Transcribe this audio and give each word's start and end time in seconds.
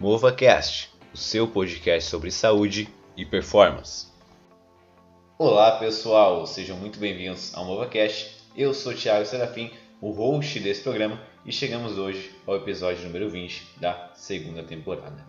MovaCast, 0.00 0.94
o 1.12 1.16
seu 1.18 1.46
podcast 1.46 2.08
sobre 2.08 2.30
saúde 2.30 2.88
e 3.14 3.26
performance. 3.26 4.06
Olá 5.38 5.72
pessoal, 5.72 6.46
sejam 6.46 6.74
muito 6.78 6.98
bem-vindos 6.98 7.54
ao 7.54 7.66
MovaCast. 7.66 8.34
Eu 8.56 8.72
sou 8.72 8.94
Thiago 8.94 9.26
Serafim, 9.26 9.70
o 10.00 10.10
host 10.10 10.58
desse 10.58 10.80
programa, 10.82 11.20
e 11.44 11.52
chegamos 11.52 11.98
hoje 11.98 12.34
ao 12.46 12.56
episódio 12.56 13.04
número 13.04 13.28
20 13.28 13.78
da 13.78 14.10
segunda 14.14 14.62
temporada. 14.62 15.22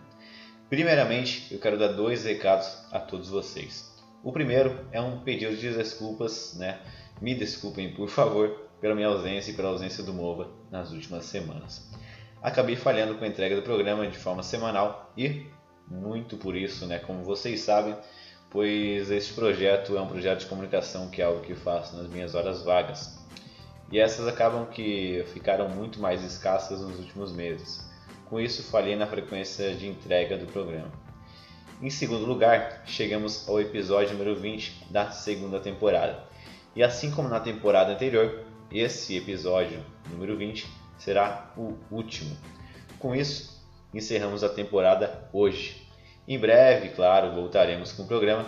Primeiramente, 0.70 1.52
eu 1.52 1.60
quero 1.60 1.78
dar 1.78 1.88
dois 1.88 2.24
recados 2.24 2.66
a 2.90 2.98
todos 2.98 3.28
vocês. 3.28 3.94
O 4.24 4.32
primeiro 4.32 4.86
é 4.90 5.02
um 5.02 5.20
pedido 5.20 5.54
de 5.54 5.70
desculpas, 5.74 6.56
né? 6.56 6.80
Me 7.20 7.34
desculpem, 7.34 7.92
por 7.92 8.08
favor, 8.08 8.70
pela 8.80 8.94
minha 8.94 9.08
ausência 9.08 9.50
e 9.50 9.54
pela 9.54 9.68
ausência 9.68 10.02
do 10.02 10.14
Mova 10.14 10.50
nas 10.70 10.92
últimas 10.92 11.26
semanas 11.26 11.92
acabei 12.42 12.76
falhando 12.76 13.14
com 13.14 13.24
a 13.24 13.28
entrega 13.28 13.54
do 13.54 13.62
programa 13.62 14.06
de 14.06 14.18
forma 14.18 14.42
semanal 14.42 15.12
e 15.16 15.46
muito 15.88 16.36
por 16.36 16.56
isso, 16.56 16.86
né, 16.86 16.98
como 16.98 17.22
vocês 17.22 17.60
sabem, 17.60 17.96
pois 18.50 19.10
este 19.10 19.34
projeto 19.34 19.96
é 19.96 20.00
um 20.00 20.06
projeto 20.06 20.40
de 20.40 20.46
comunicação 20.46 21.08
que 21.08 21.22
é 21.22 21.24
algo 21.24 21.40
que 21.40 21.54
faço 21.54 21.96
nas 21.96 22.08
minhas 22.08 22.34
horas 22.34 22.62
vagas. 22.62 23.18
E 23.90 24.00
essas 24.00 24.26
acabam 24.26 24.66
que 24.66 25.22
ficaram 25.32 25.68
muito 25.68 26.00
mais 26.00 26.24
escassas 26.24 26.80
nos 26.80 26.98
últimos 26.98 27.32
meses. 27.32 27.90
Com 28.24 28.40
isso, 28.40 28.62
falhei 28.62 28.96
na 28.96 29.06
frequência 29.06 29.74
de 29.74 29.86
entrega 29.86 30.38
do 30.38 30.46
programa. 30.46 30.90
Em 31.80 31.90
segundo 31.90 32.24
lugar, 32.24 32.82
chegamos 32.86 33.46
ao 33.46 33.60
episódio 33.60 34.12
número 34.16 34.34
20 34.34 34.86
da 34.90 35.10
segunda 35.10 35.60
temporada. 35.60 36.24
E 36.74 36.82
assim 36.82 37.10
como 37.10 37.28
na 37.28 37.40
temporada 37.40 37.92
anterior, 37.92 38.46
esse 38.70 39.14
episódio 39.16 39.84
número 40.10 40.36
20 40.38 40.81
será 40.98 41.52
o 41.56 41.74
último. 41.90 42.36
Com 42.98 43.14
isso, 43.14 43.62
encerramos 43.92 44.44
a 44.44 44.48
temporada 44.48 45.28
hoje. 45.32 45.86
Em 46.26 46.38
breve, 46.38 46.90
claro, 46.90 47.32
voltaremos 47.32 47.92
com 47.92 48.04
o 48.04 48.06
programa 48.06 48.46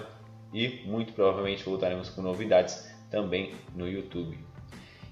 e 0.53 0.83
muito 0.87 1.13
provavelmente 1.13 1.65
voltaremos 1.65 2.09
com 2.09 2.23
novidades 2.23 2.89
também 3.11 3.55
no 3.75 3.89
YouTube. 3.89 4.39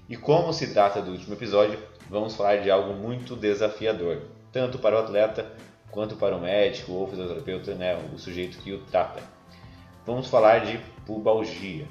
E 0.07 0.15
como 0.15 0.53
se 0.53 0.73
trata 0.73 1.01
do 1.01 1.11
último 1.11 1.33
episódio, 1.33 1.79
vamos 2.09 2.35
falar 2.35 2.57
de 2.57 2.71
algo 2.71 2.93
muito 2.93 3.35
desafiador, 3.35 4.21
tanto 4.51 4.77
para 4.79 4.95
o 4.95 4.99
atleta 4.99 5.51
quanto 5.91 6.15
para 6.15 6.35
o 6.35 6.41
médico 6.41 6.91
ou 6.93 7.07
fisioterapeuta, 7.07 7.75
né, 7.75 7.95
o 8.13 8.17
sujeito 8.17 8.57
que 8.57 8.73
o 8.73 8.79
trata. 8.79 9.21
Vamos 10.05 10.27
falar 10.27 10.65
de 10.65 10.79
pubalgia 11.05 11.87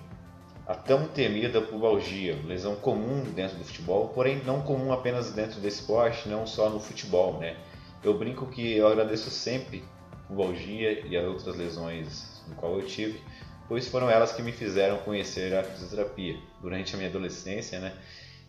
a 0.73 0.75
tão 0.75 1.07
temida 1.07 1.61
pubalgia, 1.61 2.35
lesão 2.47 2.75
comum 2.75 3.23
dentro 3.35 3.59
do 3.59 3.65
futebol, 3.65 4.09
porém 4.09 4.43
não 4.43 4.63
comum 4.63 4.91
apenas 4.91 5.31
dentro 5.31 5.61
desse 5.61 5.81
esporte, 5.81 6.31
não 6.31 6.47
só 6.47 6.71
no 6.71 6.81
futebol, 6.81 7.39
né? 7.39 7.59
Eu 8.03 8.17
brinco 8.17 8.47
que 8.47 8.79
eu 8.79 8.89
agradeço 8.89 9.29
sempre 9.29 9.85
pubalgia 10.27 11.07
e 11.07 11.15
as 11.15 11.27
outras 11.27 11.57
lesões 11.57 12.43
no 12.49 12.55
qual 12.55 12.81
eu 12.81 12.87
tive, 12.87 13.21
pois 13.69 13.87
foram 13.87 14.09
elas 14.09 14.33
que 14.33 14.41
me 14.41 14.51
fizeram 14.51 14.97
conhecer 15.01 15.55
a 15.55 15.63
fisioterapia 15.63 16.39
durante 16.63 16.95
a 16.95 16.97
minha 16.97 17.11
adolescência, 17.11 17.79
né? 17.79 17.95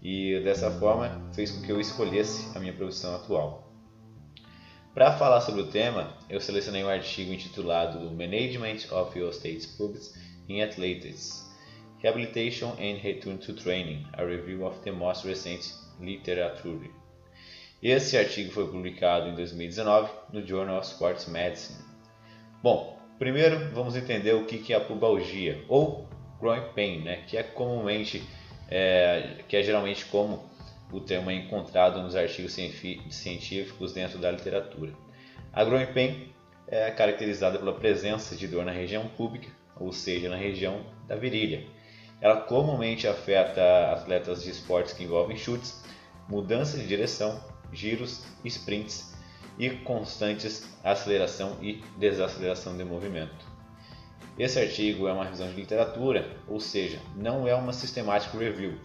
E 0.01 0.39
dessa 0.45 0.71
forma 0.71 1.29
fez 1.33 1.51
com 1.51 1.61
que 1.61 1.73
eu 1.73 1.81
escolhesse 1.81 2.57
a 2.57 2.59
minha 2.61 2.71
profissão 2.71 3.13
atual. 3.15 3.69
Para 4.93 5.17
falar 5.17 5.41
sobre 5.41 5.61
o 5.61 5.67
tema, 5.67 6.13
eu 6.29 6.39
selecionei 6.39 6.85
um 6.85 6.89
artigo 6.89 7.33
intitulado 7.33 7.99
Management 8.11 8.93
of 8.93 9.19
Your 9.19 9.33
State's 9.33 9.65
Pubs 9.65 10.13
in 10.47 10.61
Athletics, 10.61 11.42
Rehabilitation 12.03 12.71
and 12.79 13.01
Return 13.01 13.37
to 13.37 13.53
Training, 13.53 14.05
a 14.17 14.25
review 14.25 14.65
of 14.65 14.83
the 14.83 14.91
most 14.91 15.23
recent 15.23 15.73
literature. 16.01 16.91
Esse 17.81 18.17
artigo 18.17 18.51
foi 18.51 18.67
publicado 18.67 19.29
em 19.29 19.35
2019 19.35 20.11
no 20.33 20.45
Journal 20.45 20.79
of 20.79 20.85
Sports 20.85 21.27
Medicine. 21.27 21.79
Bom, 22.61 22.99
primeiro 23.17 23.69
vamos 23.73 23.95
entender 23.95 24.33
o 24.33 24.43
que 24.43 24.73
é 24.73 24.75
a 24.75 24.81
pubalgia 24.81 25.63
ou 25.69 26.05
groin 26.41 26.73
pain, 26.75 27.03
né, 27.03 27.23
que 27.25 27.37
é 27.37 27.43
comumente, 27.43 28.21
é, 28.69 29.37
que 29.47 29.55
é 29.55 29.63
geralmente 29.63 30.03
como 30.07 30.43
o 30.91 30.99
termo 30.99 31.31
é 31.31 31.35
encontrado 31.35 32.01
nos 32.01 32.17
artigos 32.17 32.51
científicos 32.51 33.93
dentro 33.93 34.19
da 34.19 34.29
literatura. 34.29 34.91
A 35.53 35.63
groin 35.63 35.85
pain 35.85 36.33
é 36.67 36.91
caracterizada 36.91 37.57
pela 37.57 37.73
presença 37.73 38.35
de 38.35 38.45
dor 38.45 38.65
na 38.65 38.73
região 38.73 39.07
pública, 39.07 39.47
ou 39.79 39.93
seja, 39.93 40.27
na 40.27 40.35
região 40.35 40.85
da 41.07 41.15
virilha 41.15 41.63
ela 42.23 42.37
comumente 42.37 43.05
afeta 43.05 43.91
atletas 43.91 44.41
de 44.41 44.49
esportes 44.49 44.93
que 44.93 45.03
envolvem 45.03 45.35
chutes, 45.35 45.83
mudança 46.29 46.77
de 46.77 46.87
direção, 46.87 47.37
giros, 47.73 48.23
sprints 48.45 49.13
e 49.59 49.69
constantes 49.69 50.65
aceleração 50.81 51.57
e 51.61 51.83
desaceleração 51.97 52.77
de 52.77 52.85
movimento. 52.85 53.45
Esse 54.39 54.57
artigo 54.57 55.05
é 55.05 55.11
uma 55.11 55.25
revisão 55.25 55.49
de 55.49 55.55
literatura, 55.55 56.37
ou 56.47 56.61
seja, 56.61 56.97
não 57.13 57.45
é 57.45 57.53
uma 57.53 57.73
systematic 57.73 58.33
review. 58.33 58.79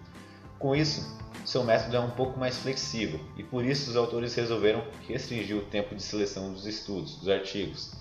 Com 0.59 0.75
isso, 0.75 1.17
seu 1.45 1.63
método 1.63 1.97
é 1.97 2.01
um 2.01 2.11
pouco 2.11 2.41
mais 2.41 2.59
flexível 2.59 3.21
e 3.37 3.45
por 3.45 3.65
isso 3.65 3.89
os 3.89 3.97
autores 3.97 4.35
resolveram 4.35 4.85
restringir 5.07 5.57
o 5.57 5.67
tempo 5.67 5.95
de 5.95 6.03
seleção 6.03 6.53
dos 6.53 6.67
estudos, 6.67 7.15
dos 7.15 7.29
artigos, 7.29 7.93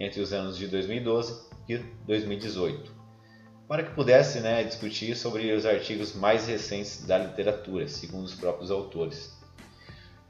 entre 0.00 0.22
os 0.22 0.32
anos 0.32 0.56
de 0.56 0.66
2012 0.66 1.46
e 1.68 1.76
2018 1.76 2.97
para 3.68 3.82
que 3.82 3.94
pudesse 3.94 4.40
né, 4.40 4.64
discutir 4.64 5.14
sobre 5.14 5.52
os 5.52 5.66
artigos 5.66 6.14
mais 6.14 6.48
recentes 6.48 7.04
da 7.04 7.18
literatura, 7.18 7.86
segundo 7.86 8.24
os 8.24 8.34
próprios 8.34 8.70
autores. 8.70 9.36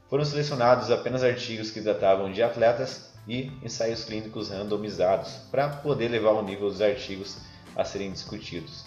Foram 0.09 0.25
selecionados 0.25 0.91
apenas 0.91 1.23
artigos 1.23 1.71
que 1.71 1.81
tratavam 1.81 2.31
de 2.31 2.43
atletas 2.43 3.13
e 3.25 3.51
ensaios 3.63 4.03
clínicos 4.03 4.49
randomizados, 4.49 5.35
para 5.49 5.69
poder 5.69 6.09
levar 6.09 6.31
o 6.31 6.43
nível 6.43 6.67
dos 6.67 6.81
artigos 6.81 7.37
a 7.75 7.85
serem 7.85 8.11
discutidos. 8.11 8.85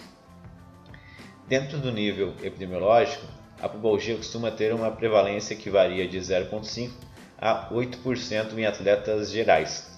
Dentro 1.48 1.78
do 1.78 1.90
nível 1.90 2.34
epidemiológico, 2.42 3.26
a 3.60 3.68
pubalgia 3.68 4.16
costuma 4.16 4.50
ter 4.50 4.74
uma 4.74 4.90
prevalência 4.90 5.56
que 5.56 5.70
varia 5.70 6.06
de 6.06 6.18
0,5 6.18 6.90
a 7.38 7.70
8% 7.70 8.58
em 8.58 8.66
atletas 8.66 9.30
gerais, 9.30 9.91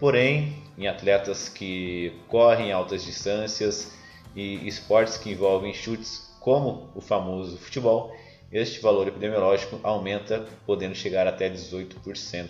Porém, 0.00 0.62
em 0.78 0.86
atletas 0.86 1.48
que 1.48 2.12
correm 2.28 2.70
altas 2.70 3.02
distâncias 3.02 3.90
e 4.34 4.68
esportes 4.68 5.16
que 5.16 5.32
envolvem 5.32 5.74
chutes, 5.74 6.30
como 6.38 6.88
o 6.94 7.00
famoso 7.00 7.58
futebol, 7.58 8.14
este 8.52 8.80
valor 8.80 9.08
epidemiológico 9.08 9.80
aumenta, 9.82 10.46
podendo 10.64 10.94
chegar 10.94 11.26
até 11.26 11.50
18%. 11.50 12.48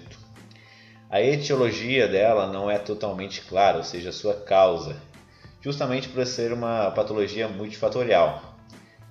A 1.08 1.22
etiologia 1.22 2.06
dela 2.06 2.52
não 2.52 2.70
é 2.70 2.78
totalmente 2.78 3.40
clara, 3.40 3.78
ou 3.78 3.82
seja, 3.82 4.12
sua 4.12 4.34
causa, 4.34 5.00
justamente 5.62 6.06
por 6.10 6.26
ser 6.26 6.52
uma 6.52 6.90
patologia 6.90 7.48
multifatorial. 7.48 8.42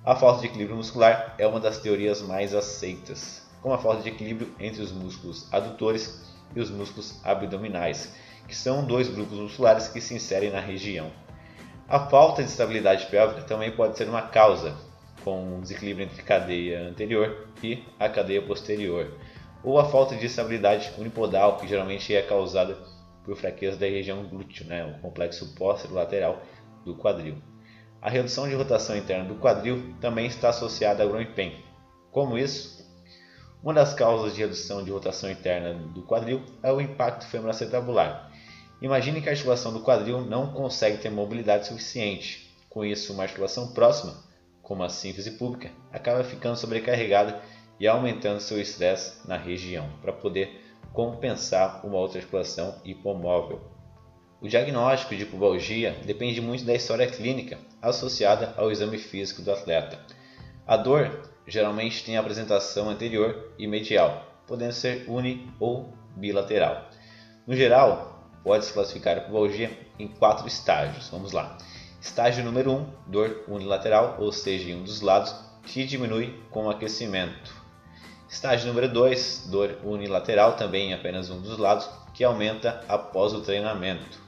A 0.04 0.14
falta 0.14 0.42
de 0.42 0.46
equilíbrio 0.46 0.76
muscular 0.76 1.34
é 1.38 1.46
uma 1.46 1.58
das 1.58 1.78
teorias 1.78 2.22
mais 2.22 2.54
aceitas, 2.54 3.42
como 3.60 3.74
a 3.74 3.78
falta 3.78 4.00
de 4.00 4.10
equilíbrio 4.10 4.54
entre 4.60 4.80
os 4.80 4.92
músculos 4.92 5.52
adutores 5.52 6.22
e 6.54 6.60
os 6.60 6.70
músculos 6.70 7.20
abdominais, 7.24 8.14
que 8.48 8.56
são 8.56 8.84
dois 8.84 9.08
grupos 9.08 9.38
musculares 9.38 9.86
que 9.86 10.00
se 10.00 10.14
inserem 10.14 10.50
na 10.50 10.58
região. 10.58 11.12
A 11.86 12.00
falta 12.00 12.42
de 12.42 12.48
estabilidade 12.48 13.06
pélvica 13.06 13.42
também 13.42 13.70
pode 13.70 13.96
ser 13.96 14.08
uma 14.08 14.22
causa, 14.22 14.74
com 15.22 15.56
um 15.56 15.60
desequilíbrio 15.60 16.06
entre 16.06 16.20
a 16.20 16.24
cadeia 16.24 16.88
anterior 16.88 17.48
e 17.62 17.84
a 18.00 18.08
cadeia 18.08 18.42
posterior, 18.42 19.14
ou 19.62 19.78
a 19.78 19.84
falta 19.84 20.16
de 20.16 20.26
estabilidade 20.26 20.90
unipodal, 20.98 21.58
que 21.58 21.68
geralmente 21.68 22.14
é 22.14 22.22
causada 22.22 22.76
por 23.24 23.36
fraqueza 23.36 23.76
da 23.76 23.86
região 23.86 24.24
glúteo, 24.24 24.66
né, 24.66 24.84
o 24.84 25.00
complexo 25.02 25.54
lateral 25.90 26.42
do 26.84 26.94
quadril. 26.94 27.36
A 28.00 28.08
redução 28.08 28.48
de 28.48 28.54
rotação 28.54 28.96
interna 28.96 29.24
do 29.24 29.34
quadril 29.34 29.94
também 30.00 30.26
está 30.26 30.50
associada 30.50 31.02
ao 31.02 31.08
groin. 31.08 31.26
Como 32.10 32.38
isso? 32.38 32.78
Uma 33.62 33.74
das 33.74 33.92
causas 33.92 34.34
de 34.34 34.40
redução 34.40 34.84
de 34.84 34.90
rotação 34.90 35.30
interna 35.30 35.74
do 35.74 36.02
quadril 36.02 36.42
é 36.62 36.72
o 36.72 36.80
impacto 36.80 37.26
femoroacetabular, 37.26 38.30
Imagine 38.80 39.20
que 39.20 39.28
a 39.28 39.32
articulação 39.32 39.72
do 39.72 39.80
quadril 39.80 40.20
não 40.20 40.52
consegue 40.52 40.98
ter 40.98 41.10
mobilidade 41.10 41.66
suficiente. 41.66 42.54
Com 42.70 42.84
isso, 42.84 43.12
uma 43.12 43.24
articulação 43.24 43.72
próxima, 43.72 44.14
como 44.62 44.84
a 44.84 44.88
síntese 44.88 45.32
pública, 45.32 45.70
acaba 45.92 46.22
ficando 46.22 46.56
sobrecarregada 46.56 47.40
e 47.80 47.88
aumentando 47.88 48.40
seu 48.40 48.60
estresse 48.60 49.26
na 49.26 49.36
região, 49.36 49.88
para 50.00 50.12
poder 50.12 50.64
compensar 50.92 51.84
uma 51.84 51.96
outra 51.96 52.18
articulação 52.18 52.80
hipomóvel. 52.84 53.60
O 54.40 54.46
diagnóstico 54.46 55.16
de 55.16 55.26
pubalgia 55.26 55.96
depende 56.04 56.40
muito 56.40 56.64
da 56.64 56.74
história 56.74 57.08
clínica 57.08 57.58
associada 57.82 58.54
ao 58.56 58.70
exame 58.70 58.98
físico 58.98 59.42
do 59.42 59.50
atleta. 59.50 59.98
A 60.64 60.76
dor 60.76 61.28
geralmente 61.46 62.04
tem 62.04 62.16
apresentação 62.16 62.88
anterior 62.88 63.52
e 63.58 63.66
medial, 63.66 64.24
podendo 64.46 64.72
ser 64.72 65.04
uni 65.08 65.50
ou 65.58 65.92
bilateral. 66.14 66.88
No 67.46 67.56
geral, 67.56 68.17
pode-se 68.48 68.72
classificar 68.72 69.18
a 69.18 69.20
pubalgia 69.20 69.70
em 69.98 70.08
quatro 70.08 70.48
estágios. 70.48 71.10
Vamos 71.10 71.32
lá. 71.32 71.58
Estágio 72.00 72.42
número 72.42 72.72
1, 72.72 72.76
um, 72.76 72.86
dor 73.06 73.44
unilateral, 73.46 74.16
ou 74.18 74.32
seja, 74.32 74.70
em 74.70 74.74
um 74.74 74.84
dos 74.84 75.02
lados, 75.02 75.34
que 75.64 75.84
diminui 75.84 76.34
com 76.50 76.64
o 76.64 76.70
aquecimento. 76.70 77.54
Estágio 78.26 78.68
número 78.68 78.88
2, 78.90 79.48
dor 79.50 79.76
unilateral, 79.84 80.54
também 80.56 80.88
em 80.88 80.94
apenas 80.94 81.28
um 81.28 81.42
dos 81.42 81.58
lados, 81.58 81.90
que 82.14 82.24
aumenta 82.24 82.82
após 82.88 83.34
o 83.34 83.42
treinamento. 83.42 84.18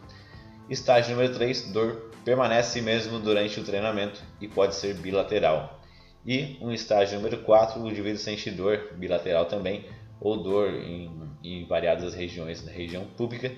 Estágio 0.68 1.16
número 1.16 1.32
3, 1.32 1.72
dor 1.72 2.10
permanece 2.22 2.82
mesmo 2.82 3.18
durante 3.18 3.58
o 3.58 3.64
treinamento 3.64 4.20
e 4.38 4.46
pode 4.46 4.74
ser 4.74 4.96
bilateral. 4.96 5.80
E 6.26 6.58
um 6.60 6.70
estágio 6.70 7.16
número 7.16 7.38
4, 7.38 7.80
o 7.80 7.88
indivíduo 7.88 8.18
sente 8.18 8.50
dor 8.50 8.90
bilateral 8.96 9.46
também, 9.46 9.86
ou 10.20 10.36
dor 10.36 10.74
em, 10.74 11.10
em 11.42 11.64
variadas 11.64 12.12
regiões 12.12 12.60
da 12.60 12.70
região 12.70 13.06
pública, 13.16 13.50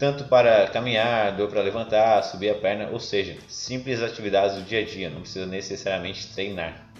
tanto 0.00 0.24
para 0.24 0.66
caminhar, 0.68 1.36
dor 1.36 1.50
para 1.50 1.60
levantar, 1.60 2.22
subir 2.22 2.48
a 2.48 2.54
perna, 2.54 2.88
ou 2.90 2.98
seja, 2.98 3.36
simples 3.46 4.02
atividades 4.02 4.56
do 4.56 4.62
dia 4.62 4.80
a 4.80 4.84
dia, 4.84 5.10
não 5.10 5.20
precisa 5.20 5.44
necessariamente 5.44 6.32
treinar. 6.32 6.90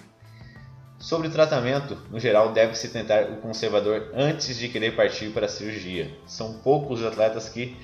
Sobre 0.98 1.28
o 1.28 1.30
tratamento, 1.30 1.96
no 2.10 2.20
geral, 2.20 2.52
deve-se 2.52 2.90
tentar 2.90 3.22
o 3.22 3.36
conservador 3.38 4.10
antes 4.14 4.58
de 4.58 4.68
querer 4.68 4.94
partir 4.94 5.30
para 5.30 5.46
a 5.46 5.48
cirurgia. 5.48 6.10
São 6.26 6.58
poucos 6.58 7.00
os 7.00 7.06
atletas 7.06 7.48
que 7.48 7.74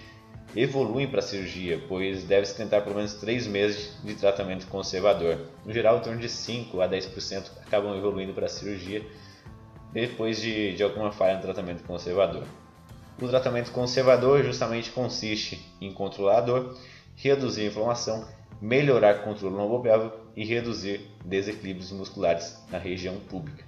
evoluem 0.55 1.09
para 1.09 1.21
a 1.21 1.23
cirurgia, 1.23 1.83
pois 1.89 2.25
deve-se 2.25 2.55
tentar 2.55 2.83
pelo 2.83 2.97
menos 2.97 3.15
3 3.15 3.47
meses 3.47 3.97
de 4.05 4.15
tratamento 4.17 4.67
conservador. 4.67 5.39
No 5.65 5.73
geral, 5.73 5.97
em 5.97 6.01
torno 6.03 6.21
de 6.21 6.29
5 6.29 6.79
a 6.83 6.87
10% 6.87 7.53
acabam 7.65 7.97
evoluindo 7.97 8.35
para 8.35 8.45
a 8.45 8.51
cirurgia 8.51 9.03
depois 9.95 10.43
de, 10.43 10.75
de 10.75 10.83
alguma 10.83 11.11
falha 11.11 11.37
no 11.37 11.41
tratamento 11.41 11.83
conservador. 11.85 12.45
O 13.21 13.29
tratamento 13.29 13.73
conservador 13.73 14.45
justamente 14.45 14.91
consiste 14.91 15.65
em 15.81 15.93
controlar 15.93 16.39
a 16.39 16.41
dor, 16.43 16.77
reduzir 17.15 17.63
a 17.63 17.67
inflamação, 17.67 18.29
melhorar 18.61 19.17
o 19.17 19.23
controle 19.23 19.55
lombopélvico 19.55 20.19
e 20.37 20.45
reduzir 20.45 21.01
desequilíbrios 21.25 21.91
musculares 21.93 22.59
na 22.71 22.79
região 22.79 23.19
pública. 23.21 23.65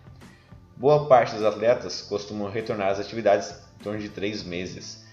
Boa 0.77 1.07
parte 1.07 1.35
dos 1.35 1.45
atletas 1.45 2.03
costumam 2.03 2.51
retornar 2.51 2.91
às 2.91 3.01
atividades 3.01 3.51
em 3.81 3.83
torno 3.83 3.99
de 3.99 4.11
3 4.11 4.43
meses. 4.43 5.05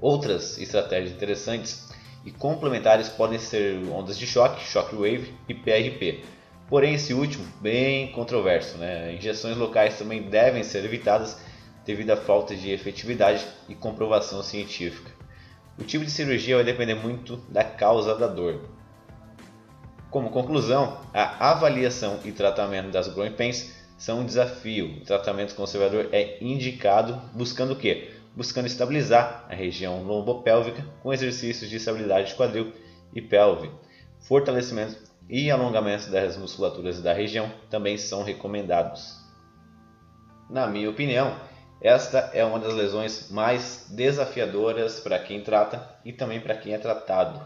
Outras 0.00 0.58
estratégias 0.58 1.12
interessantes 1.12 1.88
e 2.24 2.32
complementares 2.32 3.08
podem 3.08 3.38
ser 3.38 3.76
ondas 3.88 4.18
de 4.18 4.26
choque, 4.26 4.64
shockwave 4.64 5.32
e 5.48 5.54
PRP. 5.54 6.24
Porém, 6.68 6.94
esse 6.94 7.14
último, 7.14 7.46
bem 7.60 8.10
controverso. 8.10 8.78
Né? 8.78 9.14
Injeções 9.14 9.56
locais 9.56 9.96
também 9.96 10.22
devem 10.22 10.64
ser 10.64 10.84
evitadas 10.84 11.38
devido 11.84 12.10
à 12.10 12.16
falta 12.16 12.54
de 12.54 12.70
efetividade 12.70 13.46
e 13.68 13.74
comprovação 13.74 14.42
científica. 14.42 15.10
O 15.78 15.82
tipo 15.82 16.04
de 16.04 16.10
cirurgia 16.10 16.56
vai 16.56 16.64
depender 16.64 16.94
muito 16.94 17.36
da 17.48 17.64
causa 17.64 18.14
da 18.14 18.26
dor. 18.26 18.60
Como 20.10 20.30
conclusão, 20.30 21.00
a 21.12 21.50
avaliação 21.50 22.20
e 22.24 22.30
tratamento 22.30 22.90
das 22.90 23.08
growing 23.08 23.32
pains 23.32 23.74
são 23.98 24.20
um 24.20 24.24
desafio. 24.24 24.98
O 24.98 25.04
tratamento 25.04 25.54
conservador 25.54 26.08
é 26.12 26.38
indicado 26.42 27.20
buscando 27.34 27.72
o 27.72 27.76
quê? 27.76 28.12
Buscando 28.36 28.66
estabilizar 28.66 29.44
a 29.48 29.54
região 29.54 30.02
lombopélvica 30.04 30.84
com 31.02 31.12
exercícios 31.12 31.68
de 31.68 31.76
estabilidade 31.76 32.28
de 32.28 32.34
quadril 32.34 32.72
e 33.12 33.20
pelve. 33.20 33.70
Fortalecimento 34.20 34.96
e 35.28 35.50
alongamento 35.50 36.10
das 36.10 36.36
musculaturas 36.36 37.00
da 37.02 37.12
região 37.12 37.50
também 37.68 37.98
são 37.98 38.22
recomendados. 38.22 39.16
Na 40.50 40.66
minha 40.66 40.90
opinião, 40.90 41.36
esta 41.80 42.30
é 42.32 42.44
uma 42.44 42.58
das 42.58 42.72
lesões 42.72 43.30
mais 43.30 43.86
desafiadoras 43.90 45.00
para 45.00 45.18
quem 45.18 45.42
trata 45.42 45.98
e 46.04 46.12
também 46.12 46.40
para 46.40 46.56
quem 46.56 46.72
é 46.72 46.78
tratado. 46.78 47.40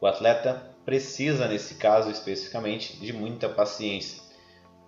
O 0.00 0.06
atleta 0.06 0.62
precisa, 0.84 1.48
nesse 1.48 1.76
caso 1.76 2.10
especificamente, 2.10 2.96
de 2.98 3.12
muita 3.12 3.48
paciência, 3.48 4.22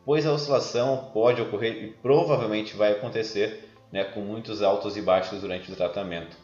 pois 0.04 0.26
a 0.26 0.32
oscilação 0.32 1.10
pode 1.12 1.40
ocorrer 1.40 1.84
e 1.84 1.92
provavelmente 1.94 2.76
vai 2.76 2.92
acontecer 2.92 3.68
né, 3.90 4.04
com 4.04 4.20
muitos 4.20 4.62
altos 4.62 4.96
e 4.96 5.02
baixos 5.02 5.40
durante 5.40 5.72
o 5.72 5.76
tratamento. 5.76 6.36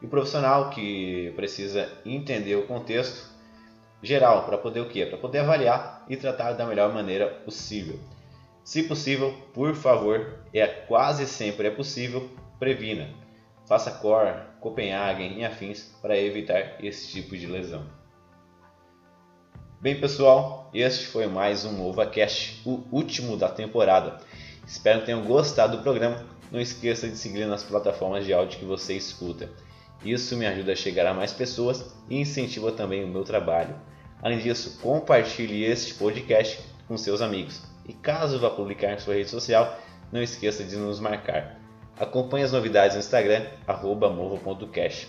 E 0.00 0.06
o 0.06 0.08
profissional 0.08 0.70
que 0.70 1.32
precisa 1.34 1.90
entender 2.04 2.56
o 2.56 2.66
contexto 2.66 3.30
geral 4.02 4.44
para 4.44 4.58
poder 4.58 4.80
o 4.80 4.88
quê? 4.88 5.04
Para 5.04 5.18
poder 5.18 5.40
avaliar 5.40 6.04
e 6.08 6.16
tratar 6.16 6.52
da 6.52 6.66
melhor 6.66 6.92
maneira 6.92 7.26
possível. 7.26 7.98
Se 8.70 8.84
possível, 8.84 9.34
por 9.52 9.74
favor, 9.74 10.38
é 10.54 10.64
quase 10.64 11.26
sempre 11.26 11.66
é 11.66 11.70
possível, 11.72 12.30
previna. 12.56 13.10
Faça 13.66 13.90
core, 13.90 14.44
Copenhagen 14.60 15.40
e 15.40 15.44
afins 15.44 15.90
para 16.00 16.16
evitar 16.16 16.76
esse 16.78 17.08
tipo 17.08 17.36
de 17.36 17.48
lesão. 17.48 17.84
Bem, 19.80 20.00
pessoal, 20.00 20.70
este 20.72 21.08
foi 21.08 21.26
mais 21.26 21.64
um 21.64 21.84
OvaCast, 21.84 22.62
o 22.64 22.80
último 22.92 23.36
da 23.36 23.48
temporada. 23.48 24.20
Espero 24.64 25.00
que 25.00 25.06
tenham 25.06 25.24
gostado 25.24 25.78
do 25.78 25.82
programa. 25.82 26.24
Não 26.52 26.60
esqueça 26.60 27.08
de 27.08 27.16
seguir 27.16 27.46
nas 27.46 27.64
plataformas 27.64 28.24
de 28.24 28.32
áudio 28.32 28.60
que 28.60 28.64
você 28.64 28.94
escuta. 28.94 29.50
Isso 30.04 30.36
me 30.36 30.46
ajuda 30.46 30.74
a 30.74 30.76
chegar 30.76 31.08
a 31.08 31.14
mais 31.14 31.32
pessoas 31.32 31.92
e 32.08 32.20
incentiva 32.20 32.70
também 32.70 33.02
o 33.02 33.08
meu 33.08 33.24
trabalho. 33.24 33.74
Além 34.22 34.38
disso, 34.38 34.78
compartilhe 34.80 35.64
este 35.64 35.94
podcast 35.94 36.60
com 36.86 36.96
seus 36.96 37.20
amigos. 37.20 37.68
E 37.90 37.92
caso 37.92 38.38
vá 38.38 38.48
publicar 38.48 38.92
em 38.92 39.00
sua 39.00 39.14
rede 39.14 39.28
social, 39.28 39.76
não 40.12 40.22
esqueça 40.22 40.62
de 40.62 40.76
nos 40.76 41.00
marcar. 41.00 41.58
Acompanhe 41.98 42.44
as 42.44 42.52
novidades 42.52 42.94
no 42.94 43.00
Instagram, 43.00 43.46
movo.cash. 43.66 45.08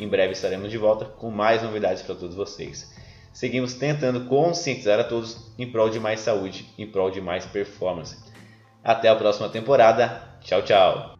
Em 0.00 0.08
breve 0.08 0.32
estaremos 0.32 0.70
de 0.70 0.78
volta 0.78 1.04
com 1.04 1.30
mais 1.30 1.62
novidades 1.62 2.02
para 2.02 2.14
todos 2.14 2.34
vocês. 2.34 2.90
Seguimos 3.34 3.74
tentando 3.74 4.24
conscientizar 4.30 4.98
a 4.98 5.04
todos 5.04 5.52
em 5.58 5.70
prol 5.70 5.90
de 5.90 6.00
mais 6.00 6.20
saúde, 6.20 6.72
em 6.78 6.90
prol 6.90 7.10
de 7.10 7.20
mais 7.20 7.44
performance. 7.44 8.16
Até 8.82 9.10
a 9.10 9.14
próxima 9.14 9.50
temporada. 9.50 10.38
Tchau, 10.40 10.62
tchau. 10.62 11.11